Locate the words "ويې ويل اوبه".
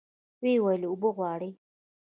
0.41-1.09